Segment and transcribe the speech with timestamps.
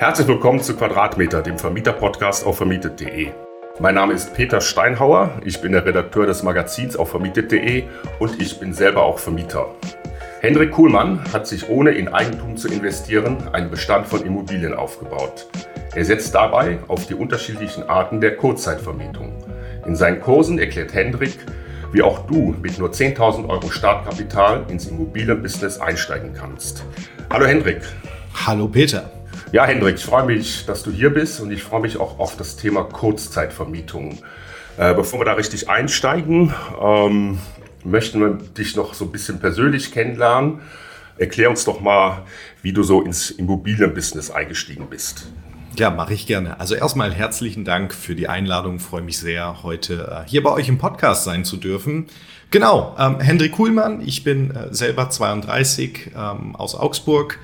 [0.00, 3.32] Herzlich willkommen zu Quadratmeter, dem Vermieter-Podcast auf vermietet.de.
[3.80, 7.84] Mein Name ist Peter Steinhauer, ich bin der Redakteur des Magazins auf vermietet.de
[8.18, 9.66] und ich bin selber auch Vermieter.
[10.40, 15.46] Hendrik Kuhlmann hat sich ohne in Eigentum zu investieren einen Bestand von Immobilien aufgebaut.
[15.94, 19.44] Er setzt dabei auf die unterschiedlichen Arten der Kurzzeitvermietung.
[19.84, 21.44] In seinen Kursen erklärt Hendrik,
[21.92, 26.84] wie auch du mit nur 10.000 Euro Startkapital ins Immobilienbusiness einsteigen kannst.
[27.28, 27.82] Hallo Hendrik.
[28.46, 29.19] Hallo Peter.
[29.52, 32.36] Ja, Hendrik, ich freue mich, dass du hier bist und ich freue mich auch auf
[32.36, 34.18] das Thema Kurzzeitvermietung.
[34.78, 37.40] Äh, bevor wir da richtig einsteigen, ähm,
[37.82, 40.60] möchten wir dich noch so ein bisschen persönlich kennenlernen.
[41.18, 42.22] Erklär uns doch mal,
[42.62, 45.26] wie du so ins Immobilienbusiness eingestiegen bist.
[45.76, 46.60] Ja, mache ich gerne.
[46.60, 48.76] Also erstmal herzlichen Dank für die Einladung.
[48.76, 52.06] Ich freue mich sehr, heute äh, hier bei euch im Podcast sein zu dürfen.
[52.52, 57.40] Genau, ähm, Hendrik Kuhlmann, ich bin äh, selber 32 ähm, aus Augsburg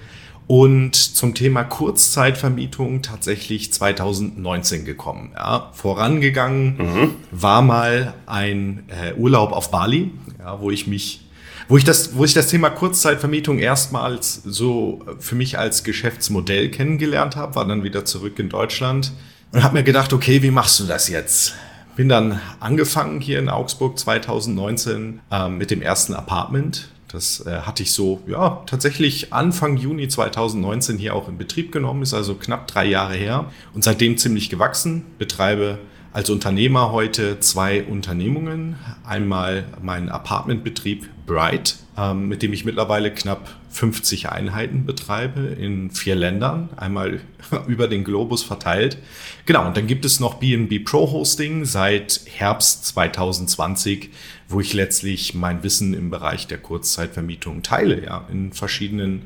[0.47, 5.33] und zum Thema Kurzzeitvermietung tatsächlich 2019 gekommen.
[5.35, 7.11] Ja, vorangegangen mhm.
[7.33, 11.23] war mal ein äh, Urlaub auf Bali, ja, wo ich mich
[11.69, 17.35] wo ich das, wo ich das Thema Kurzzeitvermietung erstmals so für mich als Geschäftsmodell kennengelernt
[17.35, 19.11] habe, war dann wieder zurück in Deutschland
[19.51, 21.55] und habe mir gedacht, okay, wie machst du das jetzt?
[21.97, 27.83] Bin dann angefangen hier in Augsburg 2019 äh, mit dem ersten Apartment das äh, hatte
[27.83, 32.67] ich so, ja, tatsächlich Anfang Juni 2019 hier auch in Betrieb genommen, ist also knapp
[32.67, 35.05] drei Jahre her und seitdem ziemlich gewachsen.
[35.19, 35.79] Betreibe
[36.13, 38.77] als Unternehmer heute zwei Unternehmungen.
[39.05, 46.15] Einmal meinen Apartmentbetrieb Bright, ähm, mit dem ich mittlerweile knapp 50 Einheiten betreibe in vier
[46.15, 47.21] Ländern, einmal
[47.67, 48.99] über den Globus verteilt.
[49.45, 54.11] Genau, und dann gibt es noch BNB Pro Hosting seit Herbst 2020,
[54.49, 59.23] wo ich letztlich mein Wissen im Bereich der Kurzzeitvermietung teile, ja, in verschiedenen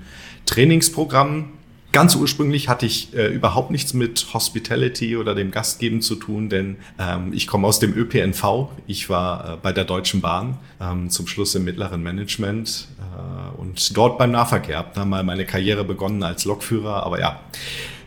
[0.46, 1.59] Trainingsprogrammen
[1.92, 6.76] Ganz ursprünglich hatte ich äh, überhaupt nichts mit Hospitality oder dem Gastgeben zu tun, denn
[7.00, 8.68] ähm, ich komme aus dem ÖPNV.
[8.86, 13.96] Ich war äh, bei der Deutschen Bahn ähm, zum Schluss im mittleren Management äh, und
[13.96, 14.78] dort beim Nahverkehr.
[14.78, 17.40] Habe dann mal meine Karriere begonnen als Lokführer, aber ja,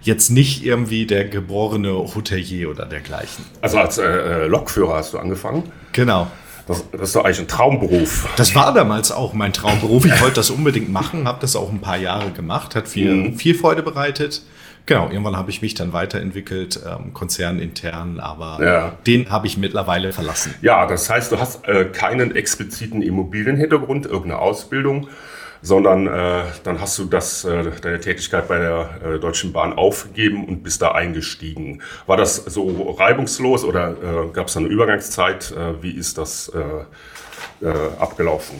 [0.01, 3.43] jetzt nicht irgendwie der geborene Hotelier oder dergleichen.
[3.59, 5.71] Also als äh, äh Lokführer hast du angefangen?
[5.91, 6.31] Genau.
[6.67, 8.29] Das, das, ist doch eigentlich ein Traumberuf.
[8.37, 10.05] Das war damals auch mein Traumberuf.
[10.05, 13.35] Ich wollte das unbedingt machen, habe das auch ein paar Jahre gemacht, hat viel, mhm.
[13.35, 14.43] viel Freude bereitet.
[14.85, 18.97] Genau, irgendwann habe ich mich dann weiterentwickelt, ähm, konzernintern, aber ja.
[19.07, 20.53] den habe ich mittlerweile verlassen.
[20.61, 25.07] Ja, das heißt, du hast äh, keinen expliziten Immobilienhintergrund, irgendeine Ausbildung,
[25.63, 30.45] sondern äh, dann hast du das, äh, deine Tätigkeit bei der äh, Deutschen Bahn aufgegeben
[30.45, 31.81] und bist da eingestiegen.
[32.05, 35.51] War das so reibungslos oder äh, gab es da eine Übergangszeit?
[35.51, 38.57] Äh, wie ist das äh, äh, abgelaufen?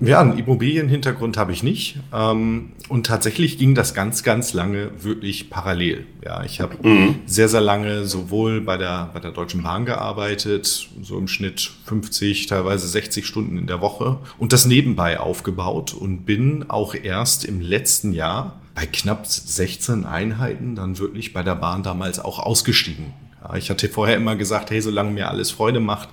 [0.00, 1.98] Ja, einen Immobilienhintergrund habe ich nicht.
[2.12, 6.06] Ähm, und tatsächlich ging das ganz, ganz lange wirklich parallel.
[6.24, 7.16] Ja, ich habe mhm.
[7.26, 12.46] sehr, sehr lange sowohl bei der, bei der Deutschen Bahn gearbeitet, so im Schnitt 50,
[12.46, 17.60] teilweise 60 Stunden in der Woche und das nebenbei aufgebaut und bin auch erst im
[17.60, 23.12] letzten Jahr bei knapp 16 Einheiten dann wirklich bei der Bahn damals auch ausgestiegen.
[23.56, 26.08] Ich hatte vorher immer gesagt, hey, solange mir alles Freude macht,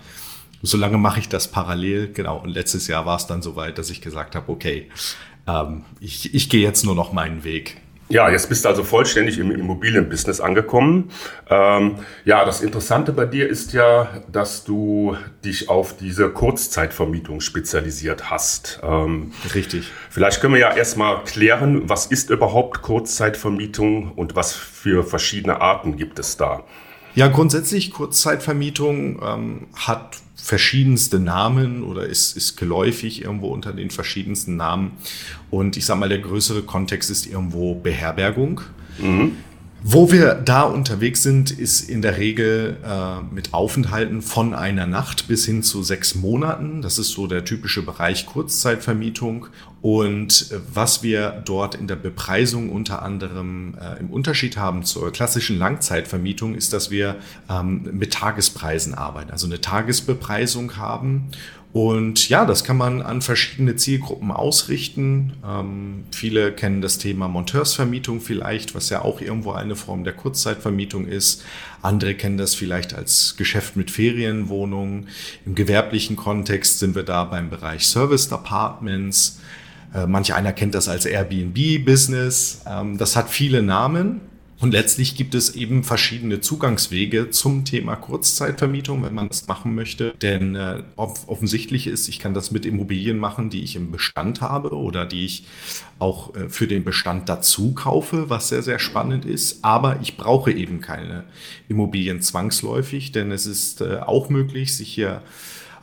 [0.61, 2.11] solange mache ich das parallel.
[2.13, 2.39] Genau.
[2.39, 4.89] Und letztes Jahr war es dann soweit, dass ich gesagt habe, okay,
[5.47, 7.77] ähm, ich, ich gehe jetzt nur noch meinen Weg.
[8.09, 11.11] Ja, jetzt bist du also vollständig im Immobilienbusiness angekommen.
[11.49, 18.29] Ähm, ja, das Interessante bei dir ist ja, dass du dich auf diese Kurzzeitvermietung spezialisiert
[18.29, 18.79] hast.
[18.81, 19.91] Ähm, Richtig.
[20.09, 25.97] Vielleicht können wir ja erstmal klären, was ist überhaupt Kurzzeitvermietung und was für verschiedene Arten
[25.97, 26.63] gibt es da?
[27.13, 30.17] Ja, grundsätzlich Kurzzeitvermietung ähm, hat
[30.47, 34.93] verschiedenste Namen oder ist, ist geläufig irgendwo unter den verschiedensten Namen.
[35.49, 38.61] Und ich sage mal, der größere Kontext ist irgendwo Beherbergung.
[38.97, 39.33] Mhm.
[39.83, 45.27] Wo wir da unterwegs sind, ist in der Regel äh, mit Aufenthalten von einer Nacht
[45.27, 46.81] bis hin zu sechs Monaten.
[46.81, 49.47] Das ist so der typische Bereich Kurzzeitvermietung.
[49.81, 55.11] Und äh, was wir dort in der Bepreisung unter anderem äh, im Unterschied haben zur
[55.11, 61.29] klassischen Langzeitvermietung, ist, dass wir ähm, mit Tagespreisen arbeiten, also eine Tagesbepreisung haben
[61.77, 65.33] und ja, das kann man an verschiedene Zielgruppen ausrichten.
[65.47, 71.05] Ähm, viele kennen das Thema Monteursvermietung vielleicht, was ja auch irgendwo eine Form der Kurzzeitvermietung
[71.05, 71.43] ist.
[71.83, 75.09] Andere kennen das vielleicht als Geschäft mit Ferienwohnungen.
[75.45, 79.39] Im gewerblichen Kontext sind wir da beim Bereich Serviced Apartments.
[79.93, 82.63] Äh, manch einer kennt das als Airbnb-Business.
[82.65, 84.21] Ähm, das hat viele Namen.
[84.59, 90.15] Und letztlich gibt es eben verschiedene Zugangswege zum Thema Kurzzeitvermietung, wenn man das machen möchte.
[90.21, 94.75] Denn äh, offensichtlich ist, ich kann das mit Immobilien machen, die ich im Bestand habe
[94.75, 95.45] oder die ich
[95.99, 99.63] auch äh, für den Bestand dazu kaufe, was sehr, sehr spannend ist.
[99.63, 101.25] Aber ich brauche eben keine
[101.69, 105.21] Immobilien zwangsläufig, denn es ist äh, auch möglich, sich hier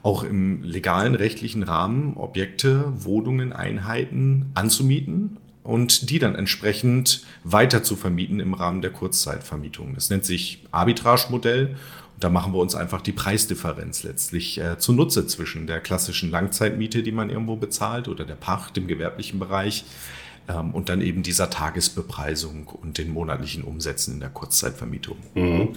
[0.03, 7.97] auch im legalen rechtlichen Rahmen Objekte, Wohnungen, Einheiten anzumieten und die dann entsprechend weiter zu
[7.97, 9.95] vermieten im Rahmen der Kurzzeitvermietung.
[9.95, 11.77] Das nennt sich Arbitrage-Modell.
[12.15, 17.03] Und da machen wir uns einfach die Preisdifferenz letztlich äh, zunutze zwischen der klassischen Langzeitmiete,
[17.03, 19.85] die man irgendwo bezahlt, oder der Pacht im gewerblichen Bereich
[20.47, 25.17] und dann eben dieser Tagesbepreisung und den monatlichen Umsätzen in der Kurzzeitvermietung.
[25.35, 25.69] Mhm.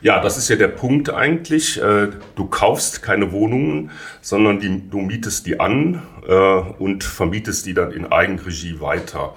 [0.00, 1.80] Ja, das ist ja der Punkt eigentlich.
[1.80, 3.90] Äh, du kaufst keine Wohnungen,
[4.20, 9.34] sondern die, du mietest die an äh, und vermietest die dann in Eigenregie weiter.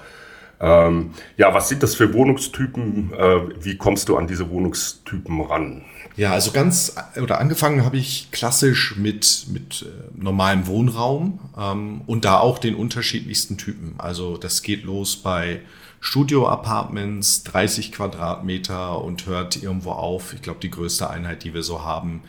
[0.60, 3.14] Ähm, ja, was sind das für Wohnungstypen?
[3.14, 5.86] Äh, wie kommst du an diese Wohnungstypen ran?
[6.18, 12.26] Ja, also ganz oder angefangen habe ich klassisch mit, mit äh, normalem Wohnraum ähm, und
[12.26, 13.96] da auch den unterschiedlichsten Typen.
[13.98, 15.62] Also das geht los bei
[16.02, 20.34] Studio-Apartments, 30 Quadratmeter und hört irgendwo auf.
[20.34, 22.24] Ich glaube, die größte Einheit, die wir so haben,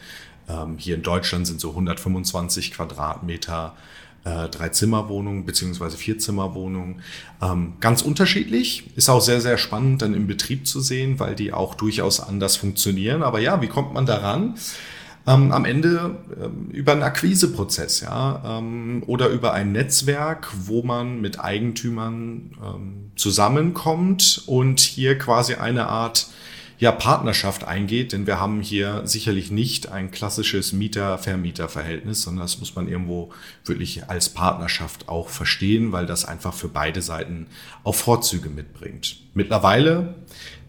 [0.48, 3.74] ähm, hier in Deutschland sind so 125 Quadratmeter
[4.24, 7.02] äh, Drei-Zimmer-Wohnungen beziehungsweise Vier-Zimmer-Wohnungen.
[7.42, 11.52] Ähm, ganz unterschiedlich, ist auch sehr, sehr spannend dann im Betrieb zu sehen, weil die
[11.52, 13.22] auch durchaus anders funktionieren.
[13.22, 14.54] Aber ja, wie kommt man daran?
[15.26, 21.20] Ähm, am Ende ähm, über einen Akquiseprozess, ja, ähm, oder über ein Netzwerk, wo man
[21.20, 26.28] mit Eigentümern ähm, zusammenkommt und hier quasi eine Art
[26.80, 32.74] ja, Partnerschaft eingeht, denn wir haben hier sicherlich nicht ein klassisches Mieter-Vermieter-Verhältnis, sondern das muss
[32.74, 33.30] man irgendwo
[33.66, 37.48] wirklich als Partnerschaft auch verstehen, weil das einfach für beide Seiten
[37.84, 39.18] auch Vorzüge mitbringt.
[39.34, 40.14] Mittlerweile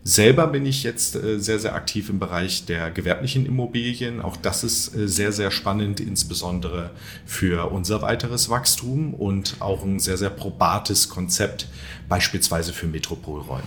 [0.04, 4.20] Selber bin ich jetzt äh, sehr, sehr aktiv im Bereich der gewerblichen Immobilien.
[4.20, 6.90] Auch das ist äh, sehr, sehr spannend, insbesondere
[7.24, 11.68] für unser weiteres Wachstum und auch ein sehr, sehr probates Konzept,
[12.10, 13.62] beispielsweise für Metropolräume.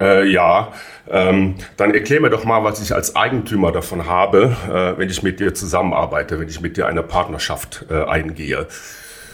[0.00, 0.72] Äh, ja,
[1.10, 5.22] ähm, dann erklär mir doch mal, was ich als Eigentümer davon habe, äh, wenn ich
[5.22, 8.68] mit dir zusammenarbeite, wenn ich mit dir eine Partnerschaft äh, eingehe.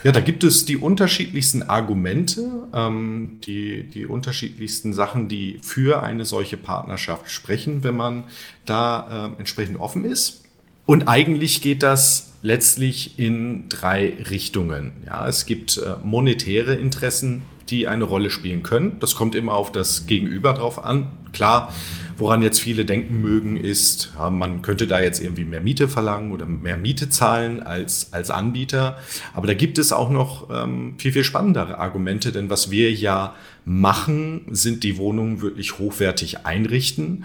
[0.05, 6.26] Ja, da gibt es die unterschiedlichsten Argumente, ähm, die, die unterschiedlichsten Sachen, die für eine
[6.26, 8.25] solche Partnerschaft sprechen, wenn man
[8.66, 10.44] da äh, entsprechend offen ist.
[10.87, 14.93] Und eigentlich geht das letztlich in drei Richtungen.
[15.06, 17.43] Ja, es gibt äh, monetäre Interessen,
[17.75, 18.97] die eine Rolle spielen können.
[19.00, 21.09] Das kommt immer auf das Gegenüber drauf an.
[21.32, 21.73] Klar,
[22.17, 26.31] woran jetzt viele denken mögen, ist, ja, man könnte da jetzt irgendwie mehr Miete verlangen
[26.31, 28.99] oder mehr Miete zahlen als, als Anbieter.
[29.35, 33.35] Aber da gibt es auch noch ähm, viel, viel spannendere Argumente, denn was wir ja
[33.65, 37.25] machen, sind die Wohnungen wirklich hochwertig einrichten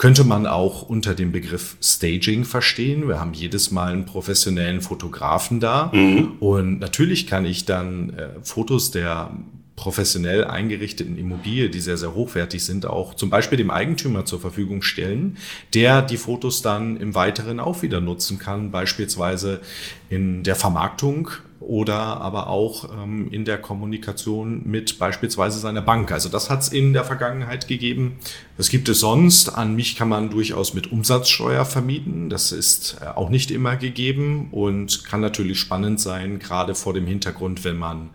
[0.00, 3.06] könnte man auch unter dem Begriff Staging verstehen.
[3.06, 5.90] Wir haben jedes Mal einen professionellen Fotografen da.
[5.92, 6.36] Mhm.
[6.40, 9.30] Und natürlich kann ich dann äh, Fotos der
[9.80, 14.82] professionell eingerichteten Immobilie, die sehr, sehr hochwertig sind, auch zum Beispiel dem Eigentümer zur Verfügung
[14.82, 15.38] stellen,
[15.72, 19.62] der die Fotos dann im Weiteren auch wieder nutzen kann, beispielsweise
[20.10, 21.30] in der Vermarktung
[21.60, 26.12] oder aber auch ähm, in der Kommunikation mit beispielsweise seiner Bank.
[26.12, 28.18] Also das hat es in der Vergangenheit gegeben.
[28.58, 29.48] Was gibt es sonst?
[29.48, 32.28] An mich kann man durchaus mit Umsatzsteuer vermieten.
[32.28, 37.06] Das ist äh, auch nicht immer gegeben und kann natürlich spannend sein, gerade vor dem
[37.06, 38.10] Hintergrund, wenn man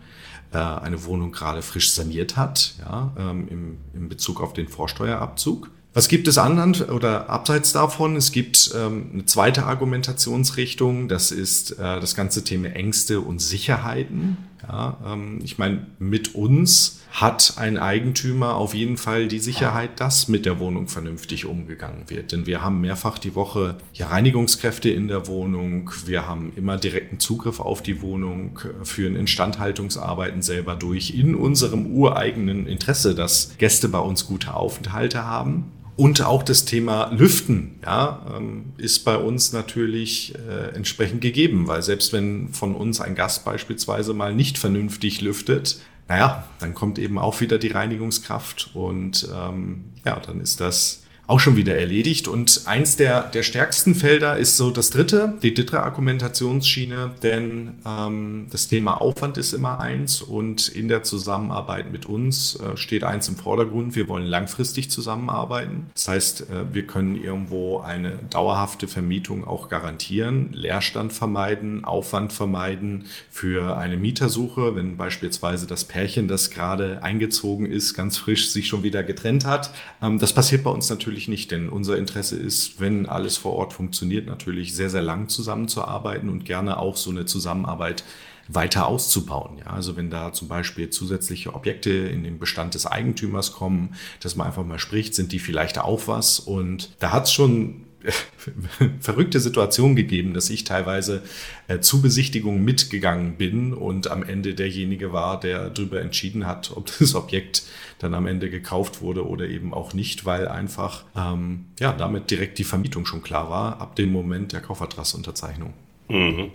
[0.52, 5.70] äh, eine Wohnung gerade frisch saniert hat, ja, ähm, im, im Bezug auf den Vorsteuerabzug.
[5.96, 8.16] Was gibt es anderen oder abseits davon?
[8.16, 14.36] Es gibt ähm, eine zweite Argumentationsrichtung, das ist äh, das ganze Thema Ängste und Sicherheiten.
[14.68, 20.28] Ja, ähm, ich meine, mit uns hat ein Eigentümer auf jeden Fall die Sicherheit, dass
[20.28, 22.32] mit der Wohnung vernünftig umgegangen wird.
[22.32, 25.90] Denn wir haben mehrfach die Woche ja, Reinigungskräfte in der Wohnung.
[26.04, 32.66] Wir haben immer direkten Zugriff auf die Wohnung, führen Instandhaltungsarbeiten selber durch in unserem ureigenen
[32.66, 35.72] Interesse, dass Gäste bei uns gute Aufenthalte haben.
[35.96, 41.82] Und auch das Thema Lüften ja, ähm, ist bei uns natürlich äh, entsprechend gegeben, weil
[41.82, 47.18] selbst wenn von uns ein Gast beispielsweise mal nicht vernünftig lüftet, naja, dann kommt eben
[47.18, 52.28] auch wieder die Reinigungskraft und ähm, ja, dann ist das auch schon wieder erledigt.
[52.28, 58.46] Und eins der, der stärksten Felder ist so das dritte, die dritte Argumentationsschiene, denn ähm,
[58.50, 63.28] das Thema Aufwand ist immer eins und in der Zusammenarbeit mit uns äh, steht eins
[63.28, 63.96] im Vordergrund.
[63.96, 65.86] Wir wollen langfristig zusammenarbeiten.
[65.94, 73.06] Das heißt, äh, wir können irgendwo eine dauerhafte Vermietung auch garantieren, Leerstand vermeiden, Aufwand vermeiden
[73.30, 78.82] für eine Mietersuche, wenn beispielsweise das Pärchen, das gerade eingezogen ist, ganz frisch sich schon
[78.82, 79.70] wieder getrennt hat.
[80.00, 83.54] Ähm, das passiert bei uns natürlich natürlich nicht, denn unser Interesse ist, wenn alles vor
[83.54, 88.04] Ort funktioniert, natürlich sehr, sehr lang zusammenzuarbeiten und gerne auch so eine Zusammenarbeit
[88.48, 89.58] weiter auszubauen.
[89.58, 94.36] Ja, also wenn da zum Beispiel zusätzliche Objekte in den Bestand des Eigentümers kommen, dass
[94.36, 96.38] man einfach mal spricht, sind die vielleicht auch was?
[96.38, 97.85] Und da hat es schon
[99.00, 101.22] verrückte Situation gegeben, dass ich teilweise
[101.68, 106.90] äh, zu Besichtigungen mitgegangen bin und am Ende derjenige war, der darüber entschieden hat, ob
[106.98, 107.62] das Objekt
[107.98, 112.58] dann am Ende gekauft wurde oder eben auch nicht, weil einfach ähm, ja damit direkt
[112.58, 115.72] die Vermietung schon klar war ab dem Moment der Kaufvertragsunterzeichnung.
[116.08, 116.50] Mhm.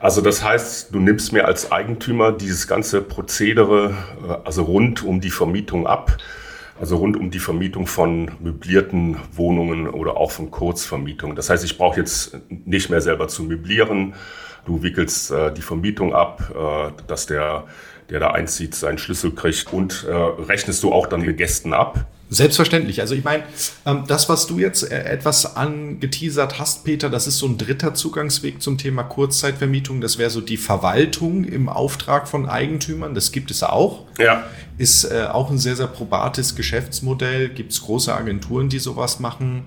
[0.00, 3.94] Also das heißt, du nimmst mir als Eigentümer dieses ganze Prozedere,
[4.26, 6.18] äh, also rund um die Vermietung ab
[6.80, 11.36] also rund um die Vermietung von möblierten Wohnungen oder auch von Kurzvermietungen.
[11.36, 14.14] Das heißt, ich brauche jetzt nicht mehr selber zu möblieren.
[14.66, 17.64] Du wickelst äh, die Vermietung ab, äh, dass der,
[18.10, 22.06] der da einzieht, seinen Schlüssel kriegt und äh, rechnest du auch dann den Gästen ab.
[22.28, 23.00] Selbstverständlich.
[23.00, 23.44] Also ich meine,
[23.84, 27.94] ähm, das, was du jetzt äh, etwas angeteasert hast, Peter, das ist so ein dritter
[27.94, 30.00] Zugangsweg zum Thema Kurzzeitvermietung.
[30.00, 33.14] Das wäre so die Verwaltung im Auftrag von Eigentümern.
[33.14, 34.06] Das gibt es auch.
[34.18, 34.44] Ja.
[34.76, 37.48] Ist äh, auch ein sehr, sehr probates Geschäftsmodell.
[37.48, 39.64] Gibt es große Agenturen, die sowas machen.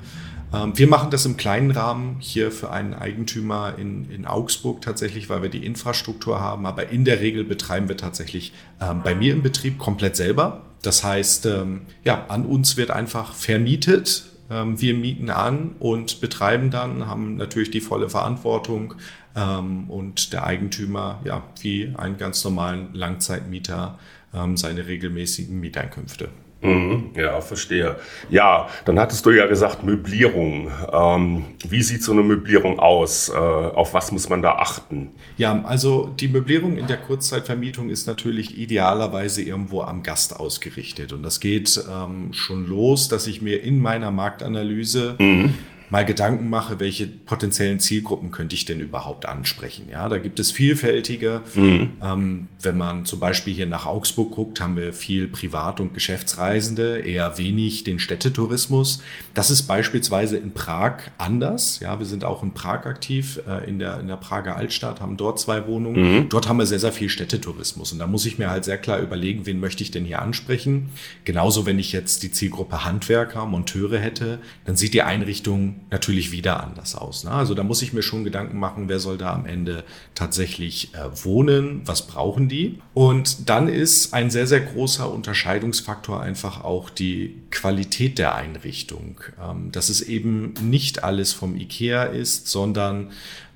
[0.53, 5.29] Ähm, wir machen das im kleinen Rahmen hier für einen Eigentümer in, in Augsburg tatsächlich,
[5.29, 6.65] weil wir die Infrastruktur haben.
[6.65, 8.51] Aber in der Regel betreiben wir tatsächlich
[8.81, 10.65] ähm, bei mir im Betrieb komplett selber.
[10.81, 14.25] Das heißt, ähm, ja, an uns wird einfach vermietet.
[14.49, 18.95] Ähm, wir mieten an und betreiben dann, haben natürlich die volle Verantwortung
[19.35, 23.99] ähm, und der Eigentümer, ja, wie einen ganz normalen Langzeitmieter,
[24.33, 26.29] ähm, seine regelmäßigen Mieteinkünfte.
[26.61, 27.95] Mhm, ja, verstehe.
[28.29, 30.69] Ja, dann hattest du ja gesagt Möblierung.
[30.91, 33.29] Ähm, wie sieht so eine Möblierung aus?
[33.29, 35.11] Äh, auf was muss man da achten?
[35.37, 41.13] Ja, also die Möblierung in der Kurzzeitvermietung ist natürlich idealerweise irgendwo am Gast ausgerichtet.
[41.13, 45.53] Und das geht ähm, schon los, dass ich mir in meiner Marktanalyse mhm
[45.89, 49.87] mal Gedanken mache, welche potenziellen Zielgruppen könnte ich denn überhaupt ansprechen.
[49.91, 51.41] Ja, da gibt es vielfältige.
[51.55, 51.91] Mhm.
[52.01, 56.99] Ähm, wenn man zum Beispiel hier nach Augsburg guckt, haben wir viel Privat- und Geschäftsreisende,
[56.99, 59.01] eher wenig den Städtetourismus.
[59.33, 61.79] Das ist beispielsweise in Prag anders.
[61.79, 65.17] Ja, wir sind auch in Prag aktiv, äh, in der, in der Prager Altstadt, haben
[65.17, 66.19] dort zwei Wohnungen.
[66.19, 66.29] Mhm.
[66.29, 67.91] Dort haben wir sehr, sehr viel Städtetourismus.
[67.93, 70.89] Und da muss ich mir halt sehr klar überlegen, wen möchte ich denn hier ansprechen.
[71.23, 76.63] Genauso, wenn ich jetzt die Zielgruppe Handwerker, Monteure hätte, dann sieht die Einrichtung natürlich wieder
[76.63, 77.23] anders aus.
[77.23, 77.31] Ne?
[77.31, 79.83] Also da muss ich mir schon Gedanken machen, wer soll da am Ende
[80.15, 82.79] tatsächlich äh, wohnen, was brauchen die.
[82.93, 89.21] Und dann ist ein sehr, sehr großer Unterscheidungsfaktor einfach auch die Qualität der Einrichtung.
[89.41, 93.11] Ähm, dass es eben nicht alles vom IKEA ist, sondern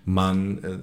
[0.05, 0.77] man äh,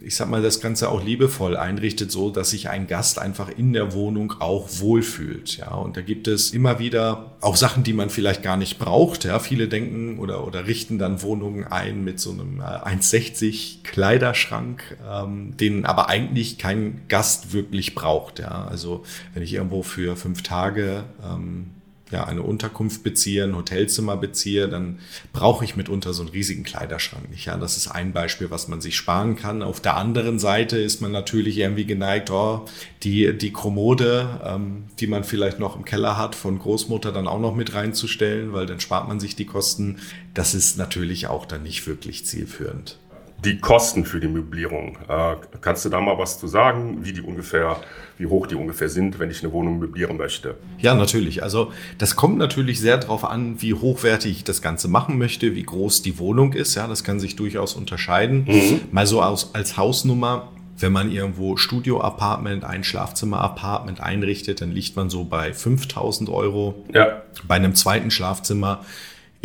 [0.00, 3.72] ich sag mal, das Ganze auch liebevoll einrichtet, so dass sich ein Gast einfach in
[3.72, 5.56] der Wohnung auch wohlfühlt.
[5.56, 9.24] Ja, und da gibt es immer wieder auch Sachen, die man vielleicht gar nicht braucht.
[9.24, 14.98] Ja, viele denken oder, oder richten dann Wohnungen ein mit so einem 1,60 äh, Kleiderschrank,
[15.10, 18.38] ähm, den aber eigentlich kein Gast wirklich braucht.
[18.38, 21.70] Ja, also wenn ich irgendwo für fünf Tage ähm,
[22.12, 25.00] ja, eine Unterkunft beziehe, ein Hotelzimmer beziehe, dann
[25.32, 27.46] brauche ich mitunter so einen riesigen Kleiderschrank nicht.
[27.46, 29.62] Ja, das ist ein Beispiel, was man sich sparen kann.
[29.62, 32.64] Auf der anderen Seite ist man natürlich irgendwie geneigt, oh,
[33.02, 37.40] die, die Kommode, ähm, die man vielleicht noch im Keller hat, von Großmutter dann auch
[37.40, 39.98] noch mit reinzustellen, weil dann spart man sich die Kosten.
[40.32, 42.98] Das ist natürlich auch dann nicht wirklich zielführend
[43.44, 44.96] die Kosten für die Möblierung.
[45.08, 47.76] Äh, kannst du da mal was zu sagen, wie die ungefähr,
[48.18, 50.56] wie hoch die ungefähr sind, wenn ich eine Wohnung möblieren möchte?
[50.78, 51.42] Ja, natürlich.
[51.42, 55.62] Also das kommt natürlich sehr darauf an, wie hochwertig ich das Ganze machen möchte, wie
[55.62, 56.74] groß die Wohnung ist.
[56.74, 58.44] Ja, das kann sich durchaus unterscheiden.
[58.48, 58.80] Mhm.
[58.90, 60.52] Mal so aus, als Hausnummer.
[60.78, 66.84] Wenn man irgendwo Studio-Apartment, ein Schlafzimmer-Apartment einrichtet, dann liegt man so bei 5000 Euro.
[66.92, 67.22] Ja.
[67.48, 68.84] Bei einem zweiten Schlafzimmer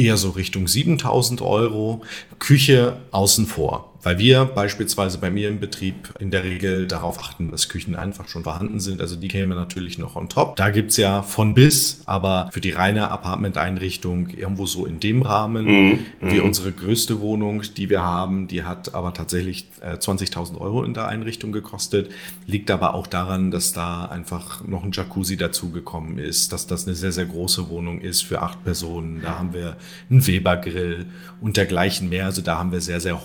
[0.01, 2.01] eher so Richtung 7000 Euro,
[2.39, 3.90] Küche außen vor.
[4.03, 8.27] Weil wir beispielsweise bei mir im Betrieb in der Regel darauf achten, dass Küchen einfach
[8.27, 9.01] schon vorhanden sind.
[9.01, 10.55] Also die kämen natürlich noch on top.
[10.55, 15.65] Da gibt's ja von bis, aber für die reine Apartment-Einrichtung irgendwo so in dem Rahmen.
[15.65, 15.99] Mhm.
[16.21, 16.45] Wie mhm.
[16.45, 21.07] unsere größte Wohnung, die wir haben, die hat aber tatsächlich äh, 20.000 Euro in der
[21.07, 22.11] Einrichtung gekostet.
[22.47, 26.95] Liegt aber auch daran, dass da einfach noch ein Jacuzzi dazugekommen ist, dass das eine
[26.95, 29.21] sehr, sehr große Wohnung ist für acht Personen.
[29.21, 29.77] Da haben wir
[30.09, 31.05] einen Weber-Grill
[31.39, 32.25] und dergleichen mehr.
[32.25, 33.19] Also da haben wir sehr, sehr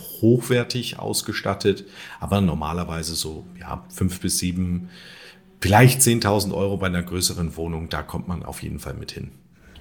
[0.66, 1.85] hochwertig ausgestattet,
[2.20, 4.88] aber normalerweise so ja, fünf bis sieben,
[5.61, 9.30] vielleicht 10.000 Euro bei einer größeren Wohnung, da kommt man auf jeden Fall mit hin.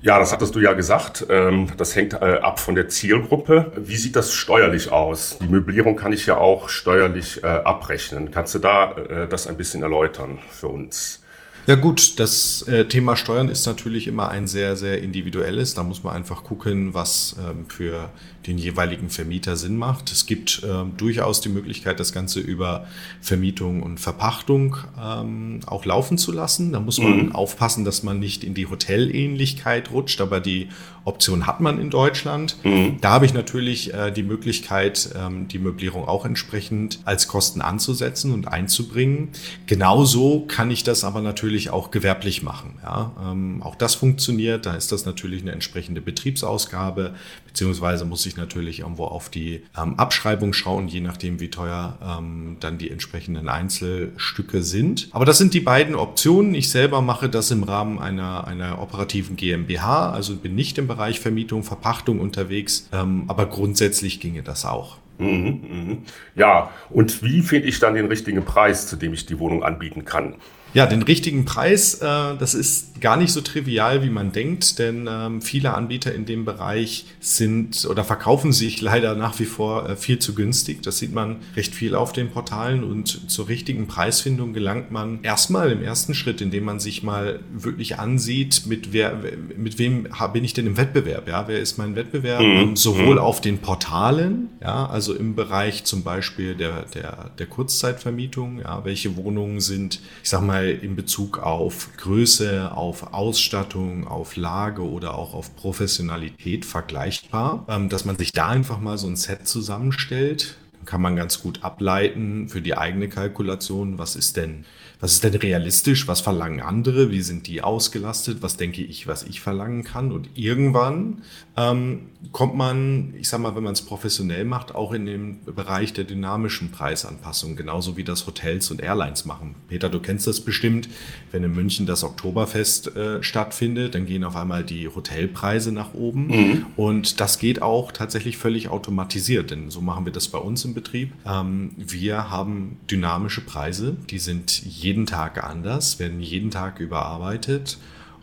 [0.01, 1.25] Ja, das hattest du ja gesagt.
[1.29, 3.71] Ähm, das hängt äh, ab von der Zielgruppe.
[3.75, 5.39] Wie sieht das steuerlich aus?
[5.41, 8.29] Die Möblierung kann ich ja auch steuerlich äh, abrechnen.
[8.29, 11.24] Kannst du da äh, das ein bisschen erläutern für uns?
[11.67, 15.73] Ja gut, das äh, Thema Steuern ist natürlich immer ein sehr, sehr individuelles.
[15.73, 18.11] Da muss man einfach gucken, was ähm, für
[18.45, 20.11] den jeweiligen Vermieter Sinn macht.
[20.11, 22.85] Es gibt ähm, durchaus die Möglichkeit, das Ganze über
[23.19, 26.71] Vermietung und Verpachtung ähm, auch laufen zu lassen.
[26.71, 27.31] Da muss man mhm.
[27.31, 30.69] aufpassen, dass man nicht in die Hotelähnlichkeit rutscht, aber die
[31.05, 32.57] Option hat man in Deutschland.
[32.63, 32.97] Mhm.
[32.99, 38.33] Da habe ich natürlich äh, die Möglichkeit, ähm, die Möblierung auch entsprechend als Kosten anzusetzen
[38.33, 39.29] und einzubringen.
[39.67, 42.79] Genauso kann ich das aber natürlich auch gewerblich machen.
[42.83, 43.11] Ja?
[43.23, 44.65] Ähm, auch das funktioniert.
[44.65, 47.13] Da ist das natürlich eine entsprechende Betriebsausgabe,
[47.45, 52.57] beziehungsweise muss ich natürlich irgendwo auf die ähm, Abschreibung schauen, je nachdem, wie teuer ähm,
[52.59, 55.09] dann die entsprechenden Einzelstücke sind.
[55.11, 56.55] Aber das sind die beiden Optionen.
[56.55, 61.19] Ich selber mache das im Rahmen einer, einer operativen GmbH, also bin nicht im Bereich
[61.19, 64.97] Vermietung, Verpachtung unterwegs, ähm, aber grundsätzlich ginge das auch.
[65.17, 65.97] Mhm, mh.
[66.35, 70.05] Ja, und wie finde ich dann den richtigen Preis, zu dem ich die Wohnung anbieten
[70.05, 70.35] kann?
[70.75, 75.07] Ja, den richtigen Preis, äh, das ist gar nicht so trivial, wie man denkt, denn
[75.09, 79.95] ähm, viele Anbieter in dem Bereich sind oder verkaufen sich leider nach wie vor äh,
[79.95, 80.81] viel zu günstig.
[80.83, 85.71] Das sieht man recht viel auf den Portalen und zur richtigen Preisfindung gelangt man erstmal
[85.71, 89.17] im ersten Schritt, indem man sich mal wirklich ansieht, mit wer,
[89.55, 91.29] mit wem bin ich denn im Wettbewerb?
[91.29, 92.41] Ja, wer ist mein Wettbewerb?
[92.41, 92.75] Mhm.
[92.75, 93.19] Sowohl mhm.
[93.19, 99.15] auf den Portalen, ja, also im Bereich zum Beispiel der, der, der Kurzzeitvermietung, ja, welche
[99.15, 105.33] Wohnungen sind, ich sag mal, in Bezug auf Größe, auf Ausstattung, auf Lage oder auch
[105.33, 110.57] auf Professionalität vergleichbar, ähm, dass man sich da einfach mal so ein Set zusammenstellt.
[110.73, 114.65] Dann kann man ganz gut ableiten für die eigene Kalkulation, was ist denn
[114.99, 119.23] was ist denn realistisch, was verlangen andere, wie sind die ausgelastet, was denke ich, was
[119.23, 120.11] ich verlangen kann.
[120.11, 121.21] Und irgendwann
[121.57, 125.93] ähm, kommt man, ich sag mal, wenn man es professionell macht, auch in den Bereich
[125.93, 129.55] der dynamischen Preisanpassung, genauso wie das Hotels und Airlines machen.
[129.67, 130.89] Peter, du kennst das bestimmt,
[131.31, 136.27] wenn in München das Oktoberfest äh, stattfindet, dann gehen auf einmal die Hotelpreise nach oben.
[136.27, 136.65] Mhm.
[136.75, 140.73] Und das geht auch tatsächlich völlig automatisiert, denn so machen wir das bei uns im
[140.73, 141.13] Betrieb.
[141.25, 147.77] Ähm, wir haben dynamische Preise, die sind jeden jeden Tag anders, werden jeden Tag überarbeitet.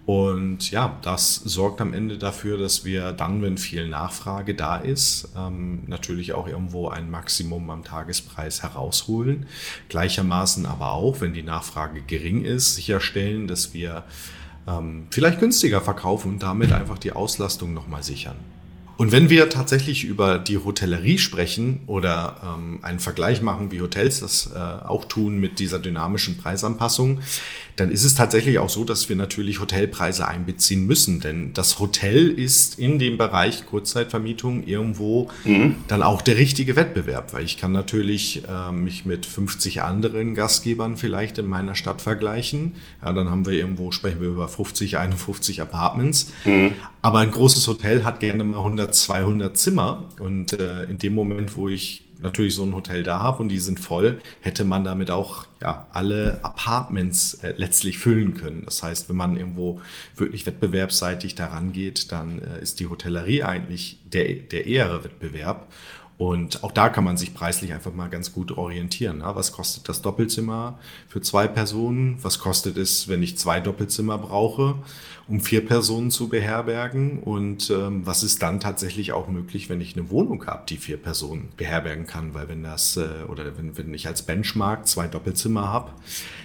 [0.05, 5.29] Und ja, das sorgt am Ende dafür, dass wir dann, wenn viel Nachfrage da ist,
[5.37, 9.47] ähm, natürlich auch irgendwo ein Maximum am Tagespreis herausholen.
[9.89, 14.03] Gleichermaßen aber auch, wenn die Nachfrage gering ist, sicherstellen, dass wir
[14.67, 18.37] ähm, vielleicht günstiger verkaufen und damit einfach die Auslastung nochmal sichern.
[19.03, 24.21] Und wenn wir tatsächlich über die Hotellerie sprechen oder ähm, einen Vergleich machen, wie Hotels
[24.21, 27.19] das äh, auch tun mit dieser dynamischen Preisanpassung,
[27.75, 31.19] dann ist es tatsächlich auch so, dass wir natürlich Hotelpreise einbeziehen müssen.
[31.19, 35.77] Denn das Hotel ist in dem Bereich Kurzzeitvermietung irgendwo mhm.
[35.89, 40.97] dann auch der richtige Wettbewerb, weil ich kann natürlich äh, mich mit 50 anderen Gastgebern
[40.97, 42.77] vielleicht in meiner Stadt vergleichen.
[43.05, 46.31] Ja, dann haben wir irgendwo, sprechen wir über 50, 51 Apartments.
[46.45, 46.75] Mhm.
[47.05, 50.09] Aber ein großes Hotel hat gerne mal 100, 200 Zimmer.
[50.19, 53.59] Und äh, in dem Moment, wo ich natürlich so ein Hotel da habe und die
[53.59, 58.63] sind voll, hätte man damit auch ja, alle Apartments äh, letztlich füllen können.
[58.65, 59.81] Das heißt, wenn man irgendwo
[60.17, 65.69] wirklich wettbewerbsseitig daran geht, dann äh, ist die Hotellerie eigentlich der, der ehere Wettbewerb.
[66.23, 69.23] Und auch da kann man sich preislich einfach mal ganz gut orientieren.
[69.23, 72.17] Ja, was kostet das Doppelzimmer für zwei Personen?
[72.23, 74.77] Was kostet es, wenn ich zwei Doppelzimmer brauche,
[75.27, 77.19] um vier Personen zu beherbergen?
[77.19, 80.97] Und ähm, was ist dann tatsächlich auch möglich, wenn ich eine Wohnung habe, die vier
[80.97, 82.35] Personen beherbergen kann?
[82.35, 85.91] Weil wenn das, äh, oder wenn, wenn ich als Benchmark zwei Doppelzimmer habe,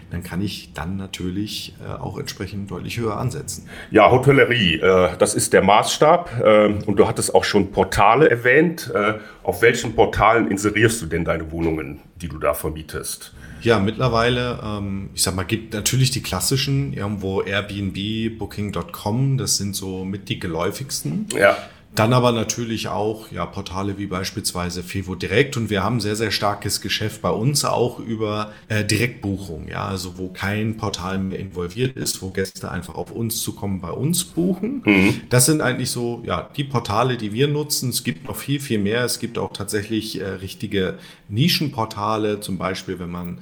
[0.10, 3.70] dann kann ich dann natürlich äh, auch entsprechend deutlich höher ansetzen.
[3.92, 6.40] Ja, Hotellerie, äh, das ist der Maßstab.
[6.42, 8.92] Äh, und du hattest auch schon Portale erwähnt.
[8.96, 13.34] Äh, auf welchen Portalen inserierst du denn deine Wohnungen, die du da vermietest?
[13.62, 19.75] Ja, mittlerweile, ähm, ich sag mal, gibt natürlich die klassischen, irgendwo Airbnb, Booking.com, das sind
[19.75, 21.27] so mit die geläufigsten.
[21.38, 21.58] Ja.
[21.98, 26.30] Dann aber natürlich auch ja, Portale wie beispielsweise Fevo Direkt und wir haben sehr, sehr
[26.30, 31.98] starkes Geschäft bei uns auch über äh, Direktbuchung, ja, also wo kein Portal mehr involviert
[31.98, 34.84] ist, wo Gäste einfach auf uns zukommen, bei uns buchen.
[34.86, 35.22] Mhm.
[35.32, 37.90] Das sind eigentlich so ja, die Portale, die wir nutzen.
[37.90, 39.04] Es gibt noch viel, viel mehr.
[39.04, 43.40] Es gibt auch tatsächlich äh, richtige Nischenportale, zum Beispiel, wenn man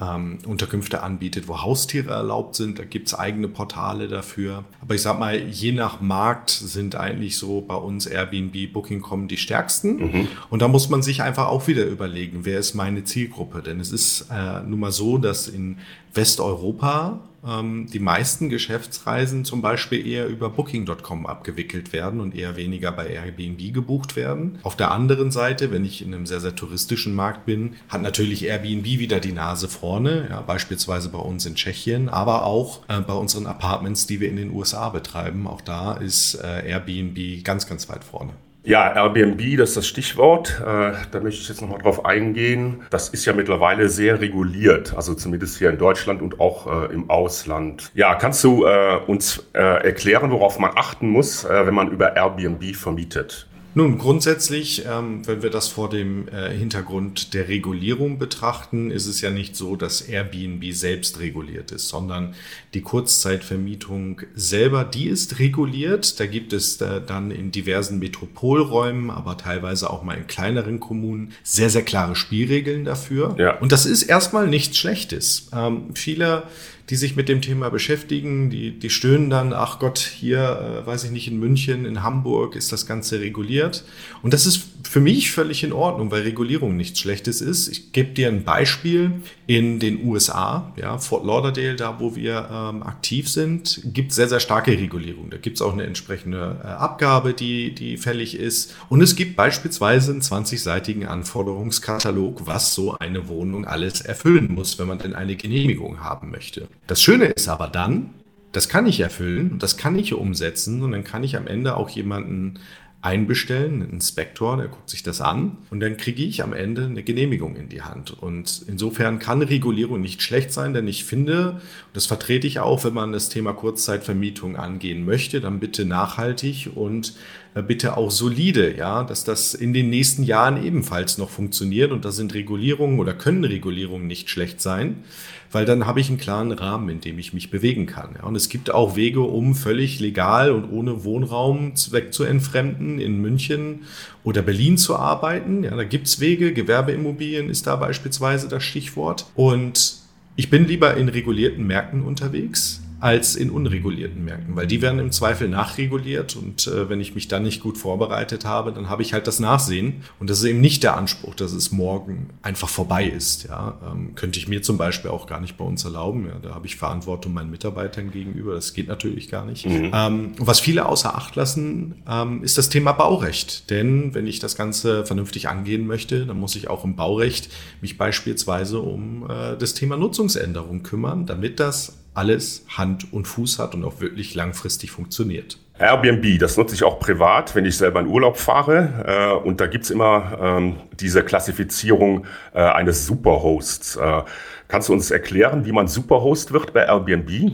[0.00, 2.78] ähm, Unterkünfte anbietet, wo Haustiere erlaubt sind.
[2.78, 4.64] Da gibt's eigene Portale dafür.
[4.80, 9.36] Aber ich sag mal, je nach Markt sind eigentlich so bei uns Airbnb, Booking.com die
[9.36, 9.96] stärksten.
[9.96, 10.28] Mhm.
[10.50, 13.62] Und da muss man sich einfach auch wieder überlegen, wer ist meine Zielgruppe?
[13.62, 15.78] Denn es ist äh, nun mal so, dass in
[16.12, 22.92] Westeuropa ähm, die meisten Geschäftsreisen zum Beispiel eher über Booking.com abgewickelt werden und eher weniger
[22.92, 24.58] bei Airbnb gebucht werden.
[24.62, 28.44] Auf der anderen Seite, wenn ich in einem sehr, sehr touristischen Markt bin, hat natürlich
[28.44, 33.14] Airbnb wieder die Nase vorne, ja, beispielsweise bei uns in Tschechien, aber auch äh, bei
[33.14, 35.46] unseren Apartments, die wir in den USA betreiben.
[35.46, 38.32] Auch da ist äh, Airbnb ganz, ganz weit vorne.
[38.66, 40.60] Ja, Airbnb, das ist das Stichwort.
[40.60, 42.82] Äh, da möchte ich jetzt nochmal drauf eingehen.
[42.90, 47.08] Das ist ja mittlerweile sehr reguliert, also zumindest hier in Deutschland und auch äh, im
[47.08, 47.92] Ausland.
[47.94, 53.46] Ja, kannst du äh, uns erklären, worauf man achten muss, wenn man über Airbnb vermietet?
[53.78, 59.20] Nun, grundsätzlich, ähm, wenn wir das vor dem äh, Hintergrund der Regulierung betrachten, ist es
[59.20, 62.34] ja nicht so, dass Airbnb selbst reguliert ist, sondern
[62.72, 66.18] die Kurzzeitvermietung selber, die ist reguliert.
[66.18, 71.34] Da gibt es äh, dann in diversen Metropolräumen, aber teilweise auch mal in kleineren Kommunen
[71.42, 73.36] sehr, sehr klare Spielregeln dafür.
[73.38, 73.58] Ja.
[73.58, 75.50] Und das ist erstmal nichts Schlechtes.
[75.52, 76.44] Ähm, viele
[76.90, 81.04] die sich mit dem Thema beschäftigen, die, die stöhnen dann, ach Gott, hier, äh, weiß
[81.04, 83.84] ich nicht, in München, in Hamburg ist das Ganze reguliert.
[84.22, 87.68] Und das ist für mich völlig in Ordnung, weil Regulierung nichts Schlechtes ist.
[87.68, 89.20] Ich gebe dir ein Beispiel.
[89.48, 94.40] In den USA, ja, Fort Lauderdale, da wo wir ähm, aktiv sind, gibt sehr, sehr
[94.40, 95.30] starke Regulierung.
[95.30, 98.74] Da gibt es auch eine entsprechende äh, Abgabe, die, die fällig ist.
[98.88, 104.88] Und es gibt beispielsweise einen 20-seitigen Anforderungskatalog, was so eine Wohnung alles erfüllen muss, wenn
[104.88, 106.68] man denn eine Genehmigung haben möchte.
[106.86, 108.10] Das Schöne ist aber dann,
[108.52, 111.90] das kann ich erfüllen das kann ich umsetzen und dann kann ich am Ende auch
[111.90, 112.60] jemanden
[113.02, 117.04] einbestellen, einen Inspektor, der guckt sich das an und dann kriege ich am Ende eine
[117.04, 118.10] Genehmigung in die Hand.
[118.10, 121.60] Und insofern kann Regulierung nicht schlecht sein, denn ich finde,
[121.92, 127.14] das vertrete ich auch, wenn man das Thema Kurzzeitvermietung angehen möchte, dann bitte nachhaltig und
[127.54, 132.04] äh, bitte auch solide, ja, dass das in den nächsten Jahren ebenfalls noch funktioniert und
[132.04, 135.04] da sind Regulierungen oder können Regulierungen nicht schlecht sein
[135.52, 138.10] weil dann habe ich einen klaren Rahmen, in dem ich mich bewegen kann.
[138.16, 138.24] Ja.
[138.24, 143.82] Und es gibt auch Wege, um völlig legal und ohne Wohnraum wegzuentfremden in München
[144.24, 145.64] oder Berlin zu arbeiten.
[145.64, 149.26] Ja, da gibt es Wege, Gewerbeimmobilien ist da beispielsweise das Stichwort.
[149.34, 149.96] Und
[150.36, 155.12] ich bin lieber in regulierten Märkten unterwegs als in unregulierten Märkten, weil die werden im
[155.12, 159.12] Zweifel nachreguliert und äh, wenn ich mich dann nicht gut vorbereitet habe, dann habe ich
[159.12, 163.04] halt das Nachsehen und das ist eben nicht der Anspruch, dass es morgen einfach vorbei
[163.04, 163.44] ist.
[163.44, 166.26] Ja, ähm, könnte ich mir zum Beispiel auch gar nicht bei uns erlauben.
[166.26, 168.54] Ja, da habe ich Verantwortung meinen Mitarbeitern gegenüber.
[168.54, 169.66] Das geht natürlich gar nicht.
[169.66, 169.90] Mhm.
[169.92, 173.68] Ähm, was viele außer Acht lassen, ähm, ist das Thema Baurecht.
[173.70, 177.98] Denn wenn ich das Ganze vernünftig angehen möchte, dann muss ich auch im Baurecht mich
[177.98, 183.84] beispielsweise um äh, das Thema Nutzungsänderung kümmern, damit das alles Hand und Fuß hat und
[183.84, 185.58] auch wirklich langfristig funktioniert.
[185.78, 189.40] Airbnb, das nutze ich auch privat, wenn ich selber in Urlaub fahre.
[189.42, 192.24] Äh, und da gibt's immer ähm, diese Klassifizierung
[192.54, 193.96] äh, eines Superhosts.
[193.96, 194.22] Äh,
[194.68, 197.52] kannst du uns erklären, wie man Superhost wird bei Airbnb?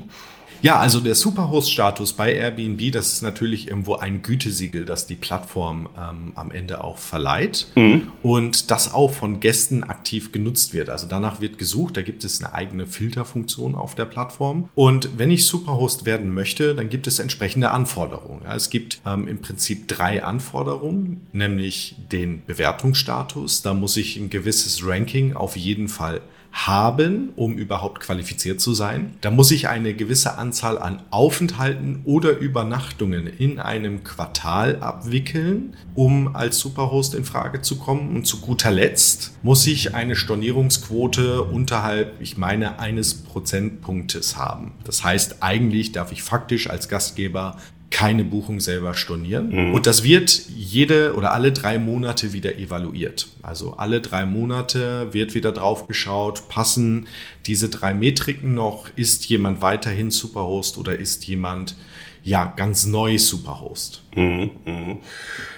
[0.63, 5.89] Ja, also der Superhost-Status bei Airbnb, das ist natürlich irgendwo ein Gütesiegel, das die Plattform
[5.99, 8.13] ähm, am Ende auch verleiht mhm.
[8.23, 10.89] und das auch von Gästen aktiv genutzt wird.
[10.89, 14.69] Also danach wird gesucht, da gibt es eine eigene Filterfunktion auf der Plattform.
[14.77, 18.43] Und wenn ich Superhost werden möchte, dann gibt es entsprechende Anforderungen.
[18.45, 23.63] Ja, es gibt ähm, im Prinzip drei Anforderungen, nämlich den Bewertungsstatus.
[23.63, 26.21] Da muss ich ein gewisses Ranking auf jeden Fall
[26.53, 29.15] haben, um überhaupt qualifiziert zu sein.
[29.23, 36.37] Da muss ich eine gewisse Anzahl an Aufenthalten oder Übernachtungen in einem Quartal abwickeln, um
[36.37, 38.15] als Superhost in Frage zu kommen.
[38.15, 44.73] Und zu guter Letzt muss ich eine Stornierungsquote unterhalb, ich meine, eines Prozentpunktes haben.
[44.85, 47.57] Das heißt, eigentlich darf ich faktisch als Gastgeber
[47.93, 49.51] keine Buchung selber stornieren.
[49.51, 49.75] Mhm.
[49.75, 53.29] Und das wird jede oder alle drei Monate wieder evaluiert.
[53.43, 57.07] Also alle drei Monate wird wieder drauf geschaut, passen
[57.47, 61.77] diese drei Metriken noch, ist jemand weiterhin Superhost oder ist jemand
[62.23, 64.03] ja, ganz neu Superhost.
[64.15, 64.97] Mhm, mh.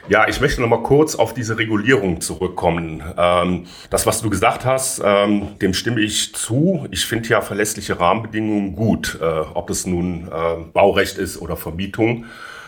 [0.09, 3.03] Ja, ich möchte noch mal kurz auf diese Regulierung zurückkommen.
[3.17, 6.87] Ähm, das, was du gesagt hast, ähm, dem stimme ich zu.
[6.91, 12.27] Ich finde ja verlässliche Rahmenbedingungen gut, äh, ob es nun äh, Baurecht ist oder Vermietung.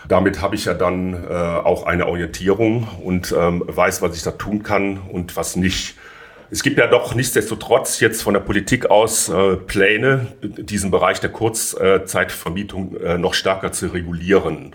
[0.09, 4.33] Damit habe ich ja dann äh, auch eine Orientierung und ähm, weiß, was ich da
[4.33, 5.97] tun kann und was nicht.
[6.49, 11.31] Es gibt ja doch nichtsdestotrotz jetzt von der Politik aus äh, Pläne, diesen Bereich der
[11.31, 14.75] Kurzzeitvermietung äh, noch stärker zu regulieren.